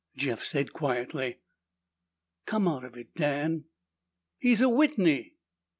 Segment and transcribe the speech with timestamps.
[0.17, 1.41] Jeff said quietly,
[2.47, 3.65] "Come out of it, Dan."
[4.39, 5.35] "He's a Whitney!"